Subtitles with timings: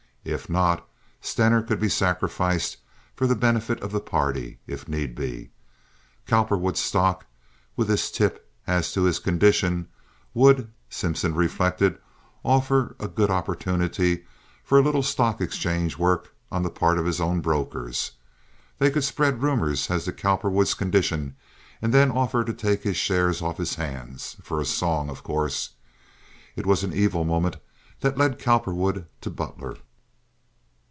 [0.23, 0.87] If not,
[1.19, 2.77] Stener could be sacrificed
[3.15, 5.49] for the benefit of the party, if need be.
[6.27, 7.25] Cowperwood's stocks,
[7.75, 9.87] with this tip as to his condition,
[10.35, 11.97] would, Simpson reflected,
[12.45, 14.23] offer a good opportunity
[14.63, 18.11] for a little stock exchange work on the part of his own brokers.
[18.77, 21.35] They could spread rumors as to Cowperwood's condition
[21.81, 25.71] and then offer to take his shares off his hands—for a song, of course.
[26.55, 27.57] It was an evil moment
[28.01, 29.77] that led Cowperwood to Butler.